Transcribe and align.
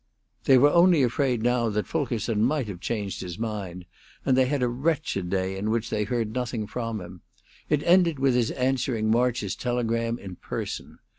They 0.45 0.57
were 0.57 0.71
only 0.71 1.03
afraid 1.03 1.43
now 1.43 1.69
that 1.69 1.85
Fulkerson 1.85 2.43
might 2.43 2.65
have 2.67 2.79
changed 2.79 3.21
his 3.21 3.37
mind, 3.37 3.85
and 4.25 4.35
they 4.35 4.47
had 4.47 4.63
a 4.63 4.67
wretched 4.67 5.29
day 5.29 5.55
in 5.55 5.69
which 5.69 5.91
they 5.91 6.05
heard 6.05 6.33
nothing 6.33 6.65
from 6.65 6.99
him. 6.99 7.21
It 7.69 7.83
ended 7.83 8.17
with 8.17 8.33
his 8.33 8.49
answering 8.49 9.11
March's 9.11 9.55
telegram 9.55 10.17
in 10.17 10.37
person. 10.37 10.97